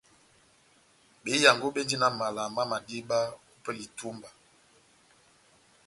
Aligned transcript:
Behiyango 1.23 1.67
béndini 1.75 1.99
na 2.01 2.07
mala 2.19 2.43
má 2.55 2.63
madiba 2.71 3.17
ópɛlɛ 3.55 3.81
ya 3.83 3.85
itúmba 3.87 4.29